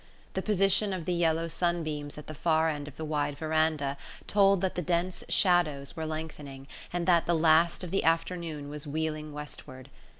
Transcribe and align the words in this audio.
The 0.33 0.41
position 0.41 0.93
of 0.93 1.05
the 1.05 1.13
yellow 1.13 1.47
sunbeams 1.47 2.17
at 2.17 2.25
the 2.25 2.33
far 2.33 2.69
end 2.69 2.87
of 2.87 2.95
the 2.95 3.05
wide 3.05 3.37
veranda 3.37 3.97
told 4.25 4.61
that 4.61 4.73
the 4.73 4.81
dense 4.81 5.23
shadows 5.29 5.95
were 5.95 6.07
lengthening, 6.07 6.65
and 6.91 7.05
that 7.07 7.27
the 7.27 7.35
last 7.35 7.83
of 7.83 7.91
the 7.91 8.03
afternoon 8.03 8.67
was 8.67 8.87
wheeling 8.87 9.31
westward. 9.31 9.91